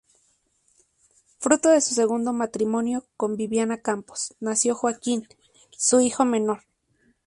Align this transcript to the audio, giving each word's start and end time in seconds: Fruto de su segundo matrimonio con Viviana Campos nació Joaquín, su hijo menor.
Fruto 1.37 1.69
de 1.69 1.79
su 1.79 1.93
segundo 1.93 2.33
matrimonio 2.33 3.05
con 3.17 3.35
Viviana 3.37 3.83
Campos 3.83 4.33
nació 4.39 4.73
Joaquín, 4.73 5.27
su 5.77 5.99
hijo 5.99 6.25
menor. 6.25 6.63